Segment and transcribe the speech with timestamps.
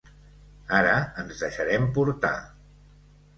[0.77, 2.33] Ara ens deixarem portar.